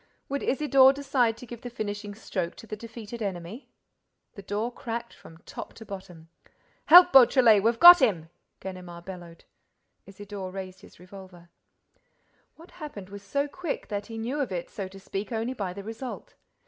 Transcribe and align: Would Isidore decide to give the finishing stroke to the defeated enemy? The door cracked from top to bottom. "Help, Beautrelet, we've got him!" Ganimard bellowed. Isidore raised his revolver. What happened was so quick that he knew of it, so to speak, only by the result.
Would 0.29 0.41
Isidore 0.41 0.93
decide 0.93 1.37
to 1.37 1.45
give 1.45 1.61
the 1.61 1.69
finishing 1.69 2.15
stroke 2.15 2.55
to 2.55 2.65
the 2.65 2.75
defeated 2.75 3.21
enemy? 3.21 3.69
The 4.33 4.41
door 4.41 4.71
cracked 4.73 5.13
from 5.13 5.37
top 5.45 5.73
to 5.73 5.85
bottom. 5.85 6.27
"Help, 6.87 7.13
Beautrelet, 7.13 7.61
we've 7.61 7.79
got 7.79 8.01
him!" 8.01 8.31
Ganimard 8.61 9.05
bellowed. 9.05 9.43
Isidore 10.07 10.49
raised 10.49 10.81
his 10.81 10.99
revolver. 10.99 11.51
What 12.55 12.71
happened 12.81 13.09
was 13.09 13.21
so 13.21 13.47
quick 13.47 13.89
that 13.89 14.07
he 14.07 14.17
knew 14.17 14.39
of 14.39 14.51
it, 14.51 14.71
so 14.71 14.87
to 14.87 14.99
speak, 14.99 15.31
only 15.31 15.53
by 15.53 15.71
the 15.71 15.83
result. 15.83 16.33